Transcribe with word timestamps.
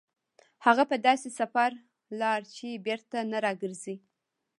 هغه 0.65 0.83
په 0.91 0.95
داسې 1.07 1.29
سفر 1.39 1.71
لاړ 2.21 2.39
چې 2.55 2.67
بېرته 2.85 3.17
نه 3.31 3.37
راګرځي. 3.45 3.95